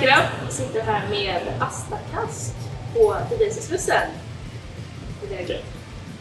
[0.00, 2.54] det här med Astakast
[2.94, 4.08] på Tbilisi-Slussen.
[5.24, 5.64] Okej.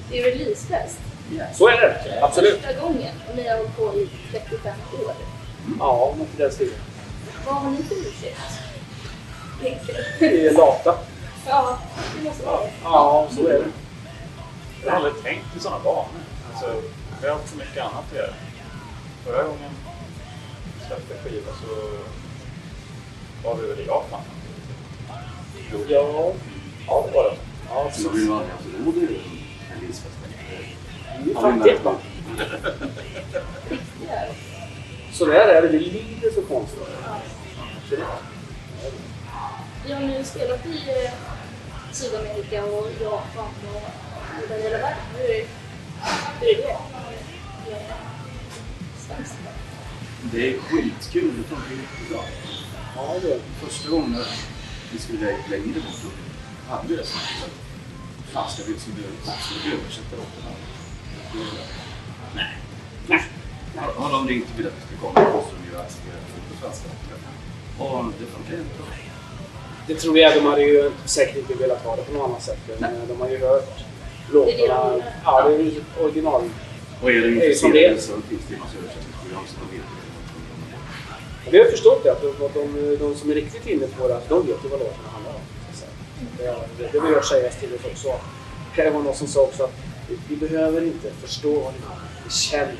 [0.10, 1.00] Det är releasefest.
[1.54, 2.62] Så är det, absolut.
[2.62, 4.74] Första gången och ni har hållit på i 35
[5.06, 5.14] år.
[5.79, 6.74] Ja, något i den stilen.
[7.46, 8.39] Vad har ni för ursäkt?
[10.20, 10.96] Vi är lata.
[11.48, 11.79] Ja,
[12.18, 12.71] det måste vara det.
[12.84, 13.65] Ja, så är det.
[14.84, 16.07] Jag har aldrig tänkt i sådana banor.
[16.51, 16.82] Alltså,
[17.21, 18.34] vi har haft så mycket annat att göra.
[19.26, 19.71] Förra gången
[20.88, 21.98] släppte skiva så
[23.43, 24.21] var vi väl i Japan.
[25.89, 26.33] Ja,
[26.87, 27.36] ja det var det.
[27.69, 28.69] Ja, Så vi var alltså,
[29.01, 29.21] ju en
[29.75, 30.17] releasefest.
[31.23, 31.95] Vi är fattiga va?
[33.69, 34.22] Riktiga.
[35.14, 35.67] Så där är det.
[35.67, 36.42] Vi lider för
[37.95, 38.06] det-
[39.86, 41.11] Vi har nu spelat i eh,
[41.92, 43.81] Sydamerika och Japan och
[44.44, 44.98] över hela världen.
[45.17, 45.45] Hur är,
[46.39, 46.78] hur är det?
[50.31, 52.23] Det är skitkul, det funkar jättebra.
[52.95, 53.39] Ja, det.
[53.67, 54.23] Första gången
[54.92, 56.09] vi skulle lä- längre bort då
[56.75, 57.52] hade vi det som att
[58.31, 59.02] fast jag vet som du
[59.42, 60.56] skulle översätta låtarna.
[62.36, 62.45] Nej.
[63.08, 63.22] Nej.
[63.75, 66.56] Har- Har de ringt och att vi ska komma så måste de ju acceptera det
[66.56, 66.88] på svenska.
[67.80, 68.86] Och det funkar jättebra.
[69.88, 70.33] Det tror jag.
[70.36, 72.59] De hade ju säkert inte velat ha det på något annat sätt.
[72.80, 73.80] Men eh, de har ju hört
[74.31, 75.03] låtarna.
[75.26, 76.42] Ja, det är ju original.
[77.02, 77.89] Och är de Det är ju som det är.
[77.89, 80.11] intresserade så finns det en massa översättningsprogram så de vet ju
[81.50, 84.30] Vi har förstått det, att de, de, de som är riktigt inne på det, att
[84.30, 85.42] de vet ju vad låtarna handlar om.
[86.38, 86.44] Det,
[86.78, 88.20] det, det vill jag säga till oss också.
[88.75, 89.73] Det var någon som sa också att
[90.09, 92.08] vi, vi behöver inte förstå vad det handlar.
[92.23, 92.78] Vi känner det.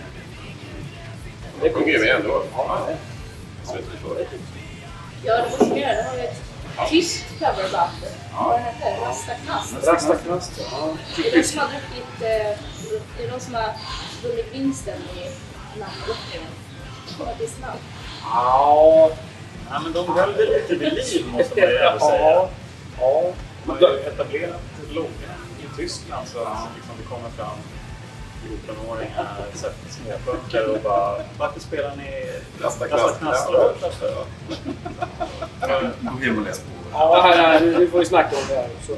[1.62, 2.44] Det är sjunger vi ändå.
[2.54, 4.16] Ja, det för.
[4.16, 4.28] det.
[5.24, 5.94] Ja, det måste vi göra.
[5.94, 7.92] Det har ett tyst coverband.
[8.34, 9.06] Vad heter det?
[9.06, 9.88] Rastakast.
[9.88, 10.98] Rastakast, ja.
[11.18, 12.22] Det är de som har druckit...
[12.22, 12.58] Eh,
[13.18, 13.74] det är de som har
[14.24, 15.30] vunnit vinsten i
[15.80, 16.52] namnlottningen.
[17.28, 17.80] Artistnamn.
[18.24, 19.10] Ja.
[19.70, 22.48] Ja, men de höll det lite vid liv måste man ju ändå säga.
[23.00, 23.34] Ja.
[23.66, 27.58] De har ju etablerat loggan i Tyskland så att liksom det kommer fram
[28.48, 32.32] 14-åringar, så här småpunkare och bara Varför spelar ni
[32.62, 34.26] Lasta knastlåtar för?
[36.02, 36.66] Gå hem och läs på.
[36.94, 38.96] Ja, här, här, nu får vi snacka om det här också.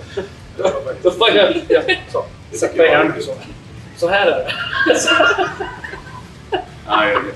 [1.03, 1.81] Då får jag ja,
[2.11, 2.25] så.
[2.57, 3.35] sätta i hand så.
[3.97, 4.51] Så här är det.
[6.87, 7.35] Ja, jag vet.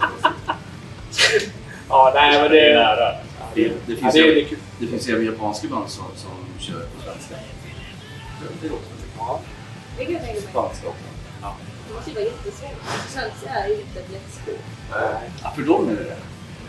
[1.89, 3.15] Ja, nej men Det är nära.
[3.53, 7.35] Det, det, Ja, finns det det finns även japanska band som, som kör på svenska.
[8.61, 9.25] Det låter väldigt bra.
[9.27, 9.39] Ja.
[9.97, 10.49] Det kan jag tänka mig.
[10.51, 11.03] Spanska också.
[11.87, 12.77] Det måste ju vara jättesvårt.
[13.09, 14.59] Svenska är ju inte ett lätt språk.
[14.91, 15.31] Nej.
[15.43, 16.17] Ja, för dem är det det.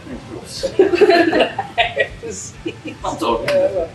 [0.05, 0.65] Men inte för oss.
[2.21, 2.55] Precis.
[3.03, 3.89] Antagligen.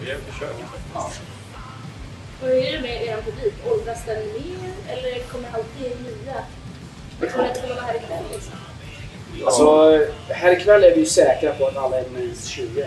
[0.00, 0.58] Vi har försökt.
[0.94, 1.10] Ja.
[2.42, 3.54] Och hur är det med er publik?
[3.66, 6.34] Åldras den mer eller kommer alltid nya?
[7.32, 8.52] Kommer det inte komma här ikväll liksom?
[9.44, 9.98] Alltså,
[10.28, 12.86] här ikväll är vi säkra på att alla är minst 20.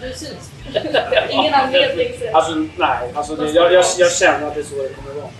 [0.00, 0.50] Precis.
[1.30, 2.30] Ingen anledning det.
[2.32, 3.12] Alltså, nej.
[3.14, 5.30] Alltså, det, jag, jag, jag känner att det är så det kommer vara.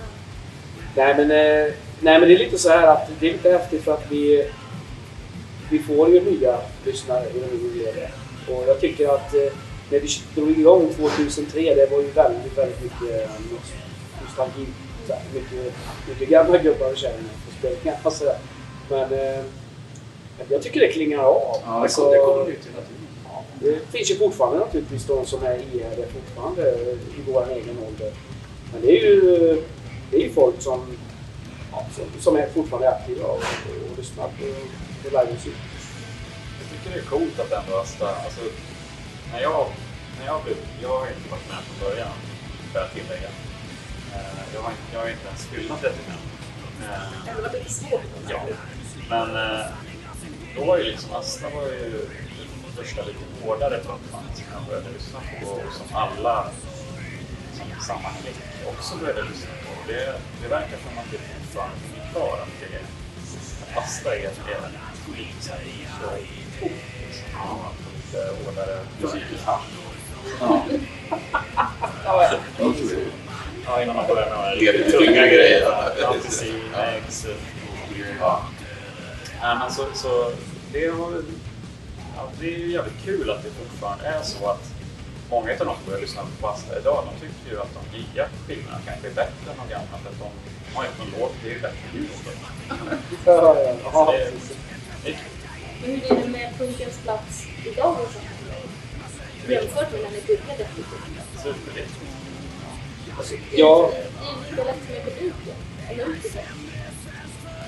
[0.97, 3.85] Nej men, eh, nej, men det är lite så här att det är lite häftigt
[3.85, 4.51] för att vi,
[5.71, 8.11] vi får ju nya lyssnare i den ledet.
[8.49, 9.53] Och jag tycker att eh,
[9.91, 13.31] när vi drog igång 2003, det var ju väldigt, väldigt mycket eh,
[14.23, 14.67] nostalgi.
[15.09, 15.75] Här, mycket,
[16.09, 17.97] mycket gamla gubbar och kärringar på spelningar.
[18.93, 19.45] Men eh,
[20.49, 21.43] jag tycker det klingar av.
[21.43, 23.07] Ja, det Alltså, kommer- det kommer nytt hela tiden.
[23.61, 26.63] det finns ju fortfarande naturligtvis de som är ihärdiga fortfarande
[27.19, 28.13] i vår egen ålder.
[28.73, 29.21] Men det är ju,
[30.11, 30.97] det är ju folk som,
[31.73, 33.43] ja, som, som är fortfarande aktiva och,
[33.91, 34.45] och lyssnar på,
[35.03, 35.55] på livemusik.
[36.61, 38.41] Jag tycker det är coolt att ändå Asta, alltså,
[39.33, 39.67] när jag,
[40.19, 42.13] när jag blev, jag har inte varit med från början,
[42.73, 43.31] får jag tillägga.
[44.15, 46.15] Eh, Jag har, inte- jag har inte ens fyllt 35.
[46.83, 48.03] Eh, Det var lite svårt.
[48.29, 48.41] Ja,
[49.13, 49.67] men eh,
[50.57, 52.07] då var ju liksom Asta var ju
[52.77, 56.47] första lite hårdare punkband som jag började lyssna på och som alla
[57.57, 58.37] som samma klick
[58.67, 59.71] också började lyssna på.
[59.81, 64.17] Och Det, det verkar som att det fortfarande finns kvar att det är att Asta
[64.17, 64.31] är,
[65.17, 65.61] lite så här
[66.01, 66.09] så
[66.61, 66.73] coolt
[67.07, 67.29] liksom.
[67.33, 69.23] Ja, Lite hårdare musik.
[69.47, 69.61] Ja.
[73.67, 75.61] Ja, innan man börjar med de tunga grejer.
[75.61, 76.55] Ja, Anticin,
[76.97, 77.52] X, Ja.
[79.43, 80.33] Nej, men så, så
[80.73, 81.13] det, har,
[82.17, 84.73] ja, det är ju jävligt kul att det fortfarande är så att
[85.31, 88.29] många av de som börjar lyssna på Basta idag, de tycker ju att de nya
[88.47, 90.29] skivorna kanske är bättre än de gamla för att de
[90.75, 92.41] har ju någon låt, det är ju bättre ljud på dem.
[93.25, 94.57] ja, ja, Så ja, det, precis.
[95.05, 95.33] det är kul.
[95.81, 97.97] Men hur är det med punkens plats idag?
[99.49, 100.67] Jämfört med när ni började?
[101.43, 102.01] Superviktigt.
[103.53, 105.57] ja, Det är lite lätt med publiken.
[105.91, 106.72] Eller det.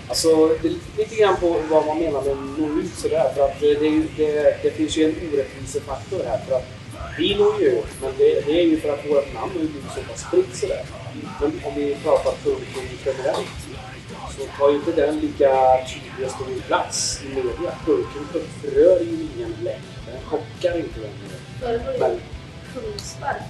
[0.09, 3.33] Alltså, det är lite, grann på vad man menar med nå ut sådär.
[3.37, 6.39] För att det, det, är ju- det, det finns ju en orättvisefaktor här.
[6.49, 6.67] För att
[7.19, 9.69] vi når ju ut, men det, det är ju för att vårt namn har ju
[9.95, 10.83] så pass spritt sådär.
[11.41, 13.49] Men om vi pratar punkten generellt
[14.39, 15.49] så tar ju inte den lika
[15.89, 17.73] tydlig och stor plats i media.
[17.87, 19.81] Burken upprör ju ingen längre.
[20.07, 21.35] Den chockar inte längre.
[21.61, 22.21] Förr var det Men,
[22.75, 23.41] Kungsberg.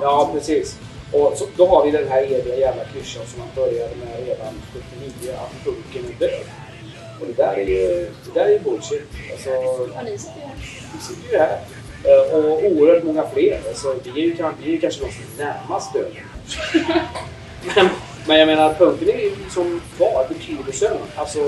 [0.00, 0.76] ja, precis.
[1.12, 4.54] Och så, då har vi den här eviga jävla klyschan som man började med redan
[4.72, 6.44] 79, att punken är död.
[7.20, 9.08] Och det där är ju, det där är bullshit.
[9.32, 9.50] Alltså,
[9.94, 10.56] Ja, ni sitter ju här.
[10.94, 11.58] vi sitter ju här.
[12.04, 13.60] Eh, Och oerhört många fler.
[13.68, 16.12] Alltså, vi, är ju, vi är ju kanske de som är närmast döden.
[17.76, 17.88] men,
[18.26, 20.96] men jag menar, punken är ju som kvar betydelsen.
[21.16, 21.40] Alltså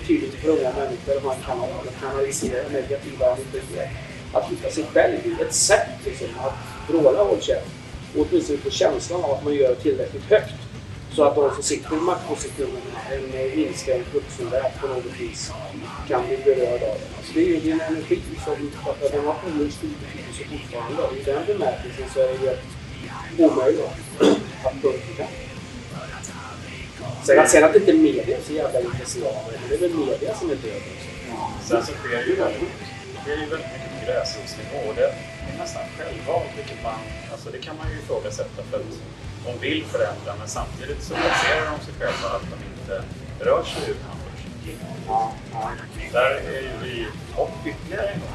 [0.00, 1.20] betydelse för unga människor.
[1.26, 1.60] Man kan
[2.00, 3.90] kanalisera negativa energier.
[4.32, 6.54] Att hitta sig själv ett sätt liksom, att
[6.90, 7.66] vråla håll käft.
[8.16, 10.54] Och åtminstone på känslan av att man gör tillräckligt högt.
[11.14, 15.52] Så att de som sitter i maktpositionerna, en inskränkt vuxenvärld på något vis,
[16.08, 17.16] kan bli berörda av det.
[17.16, 21.02] Alltså det är ju din energi som att den har oerhört stor betydelse fortfarande.
[21.02, 23.80] Och I den bemärkelsen så är det ju omöjligt
[24.64, 25.16] att undvika.
[25.16, 25.26] kan.
[27.26, 30.50] Sen, sen att inte media är så jävla intresserade, men det är väl media som
[30.50, 31.08] är död också.
[31.68, 32.68] Sen så sker ju väldigt,
[33.24, 35.14] det ju väldigt mycket på gräsrotsnivå och det
[35.58, 37.00] nästan självvalt, vilket man,
[37.32, 38.94] alltså det kan man ju ifrågasätta för att
[39.44, 42.94] de vill förändra men samtidigt så baserar de sig själva att de inte
[43.44, 45.32] rör sig utanför sin Ja.
[46.12, 47.06] Där är ju vi
[47.36, 48.28] och ytterligare en gång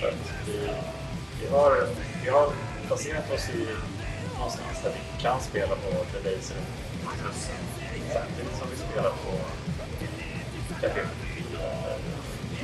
[0.00, 0.14] för att
[0.46, 0.70] vi,
[1.40, 1.86] vi, har,
[2.24, 2.48] vi har
[2.86, 3.66] placerat oss i
[4.36, 6.56] någonstans där vi kan spela på The Laser
[8.12, 9.32] samtidigt som vi spelar på
[10.80, 11.00] Café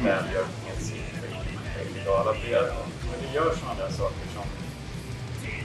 [0.04, 0.46] Välgör
[2.06, 2.62] och alla fler.
[2.62, 3.03] Men vi
[3.34, 4.46] gör sådana där saker som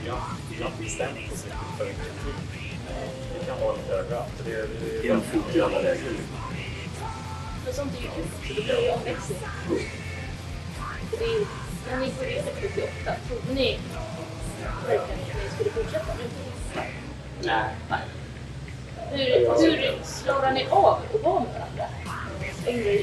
[0.02, 1.44] vi har bestämt oss
[1.78, 2.70] för en kritik.
[3.40, 4.32] Det kan vara lite överallt.
[4.44, 6.16] Det, det, det, En fot i alla lägen.
[7.64, 8.74] Men sånt är ju kul, så då blir
[11.18, 11.46] det är ju-
[11.90, 13.78] När ni började 78, trodde ni
[14.86, 16.12] verkligen att ni skulle fortsätta?
[17.42, 18.00] Nej, nej.
[19.10, 21.84] Hur, hur ni av att vara med varandra?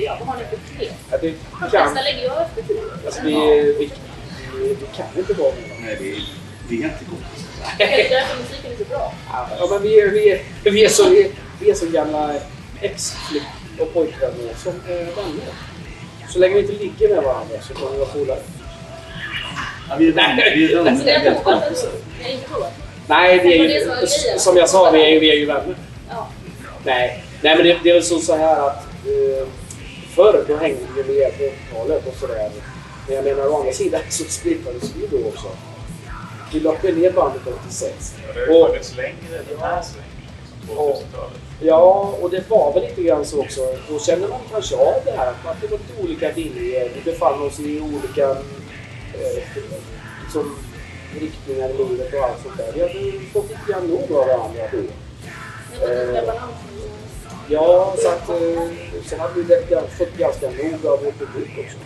[0.04, 0.18] Jag.
[0.20, 1.22] Vad har ni för knep?
[1.62, 2.92] De flesta lägger ju av efter tio år.
[3.06, 3.34] alltså, vi,
[3.80, 3.92] vi,
[4.58, 5.76] vi, vi kan inte vara varandra.
[5.86, 6.24] Nej, det är,
[6.70, 7.20] det är inte gott.
[7.78, 9.14] Det är därför musiken är så bra.
[9.60, 11.32] Ja, men vi är, vi är, vi är, så, vi,
[11.62, 12.34] vi är så gamla
[12.82, 13.44] ex-flick
[13.80, 15.54] och pojkvänner som är vänner.
[16.30, 18.40] Så länge vi inte ligger med varandra så kommer vi vara polare.
[19.90, 20.52] Ja, vi är vänner.
[20.56, 21.42] Vi är Alltså, det är vänner.
[22.20, 22.74] Ni har inte provat?
[23.08, 25.46] Nej, vi är Det det ju, som jag sa, vi är, ju- vi är ju
[25.46, 25.76] vänner.
[26.10, 26.28] Ja.
[26.84, 29.48] Nej, Nej men det, det är väl så, så här att eh,
[30.16, 32.50] förr då hängde vi med på 80-talet och sådär.
[33.08, 35.48] Men jag menar å andra sidan så splittrades vi då också.
[36.54, 38.16] Vi lockade ner bandet 86.
[38.28, 40.10] Och det har ju funnits längre den här svängen,
[40.62, 41.38] liksom Och- 2000-talet.
[41.62, 43.62] Ja, och det var väl lite grann så också.
[43.90, 45.28] Då känner man kanske av det här.
[45.46, 46.90] Att det var lite olika viljor.
[46.96, 49.44] Vi befann oss i olika eh,
[50.24, 50.56] liksom,
[51.20, 52.72] riktningar i livet och allt sånt där.
[52.74, 54.78] Vi hade fått lite grann nog av varandra då.
[55.86, 56.52] Olika balans.
[57.50, 58.62] Ja, så att, eh,
[59.06, 59.66] sen hade vi
[59.98, 61.78] fått ganska nog av vår publik också.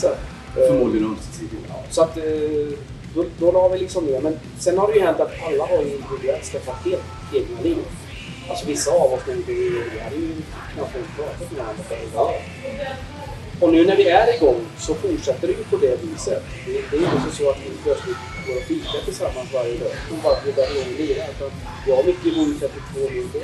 [0.00, 1.62] så, eh, Förmodligen ömsesidigt.
[1.90, 2.24] så att eh,
[3.14, 4.20] då, då la vi liksom ner.
[4.20, 7.02] Men sen har det ju hänt att alla har ju individuellt skaffat helt
[7.34, 7.78] egna liv.
[8.50, 10.32] Alltså vissa av oss, när vi, hade ju
[10.74, 12.32] knappt pratat med varandra förr idag.
[13.60, 16.42] Och nu när vi är igång så fortsätter det ju på det viset.
[16.66, 19.92] Det, det är ju inte så att vi plötsligt går och fikar tillsammans varje dag.
[20.10, 21.22] Och bara att vi börjar igång och lira.
[21.30, 21.50] Utan
[21.86, 22.70] jag och Micke bor ju 32
[23.14, 23.42] mil bort.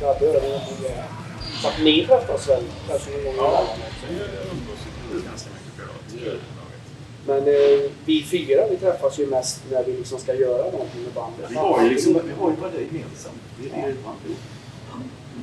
[0.00, 1.04] Grabbar över en bor här.
[1.62, 3.66] Så att ni träffas väl kanske någon gång Ja,
[4.08, 4.80] vi umgås
[5.14, 6.04] ju ganska mycket privat.
[6.24, 6.38] det.
[7.26, 11.12] Men eh, vi fyra vi träffas ju mest när vi liksom ska göra någonting med
[11.14, 11.46] bandet.
[11.50, 13.40] Vi har ju liksom, vi har ju bara det gemensamt.
[13.58, 14.36] Det är det man vill.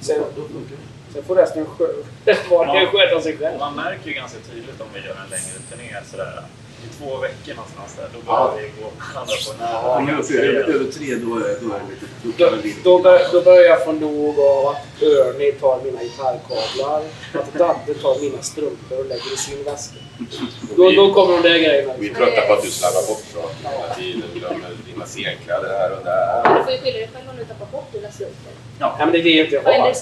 [0.01, 0.77] Sen, Då funkar
[1.13, 2.03] sen får resten skö-
[2.49, 3.59] var och en sköta sig själv.
[3.59, 6.43] Man märker ju ganska tydligt om vi gör en längre turné sådär.
[6.85, 8.95] I två veckor någonstans där, då börjar vi gå på
[9.59, 10.19] Ja, nära.
[10.19, 12.05] uppe över, över tre, då är, då är det lite...
[12.23, 17.01] Då Då, då, bör, då börjar jag få nog av att Örni tar mina gitarrkablar,
[17.33, 19.95] att Dadde tar mina strumpor och lägger i sin väska.
[20.77, 21.93] Då, då kommer de där grejerna.
[21.99, 24.29] Vi är trötta på att du slarvar bort saker hela tiden.
[24.33, 26.55] Glömmer dina scenkläder här och där.
[26.57, 28.51] Du får ju skylla dig själv om du tappar bort dina strumpor.
[28.79, 29.93] Ja, men det är det jag inte har.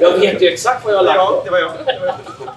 [0.00, 1.44] Jag vet ju exakt vad jag har lagt Ja, på.
[1.44, 1.70] det var jag.
[1.86, 2.51] Det var jag.